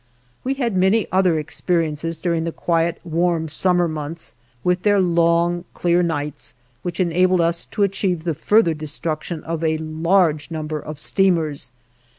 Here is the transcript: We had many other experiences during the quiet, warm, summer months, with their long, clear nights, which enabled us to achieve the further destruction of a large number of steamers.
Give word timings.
We 0.43 0.55
had 0.55 0.75
many 0.75 1.05
other 1.11 1.37
experiences 1.37 2.17
during 2.17 2.43
the 2.43 2.51
quiet, 2.51 2.99
warm, 3.03 3.47
summer 3.47 3.87
months, 3.87 4.33
with 4.63 4.81
their 4.81 4.99
long, 4.99 5.63
clear 5.75 6.01
nights, 6.01 6.55
which 6.81 6.99
enabled 6.99 7.41
us 7.41 7.65
to 7.65 7.83
achieve 7.83 8.23
the 8.23 8.33
further 8.33 8.73
destruction 8.73 9.43
of 9.43 9.63
a 9.63 9.77
large 9.77 10.49
number 10.49 10.79
of 10.79 10.99
steamers. 10.99 11.69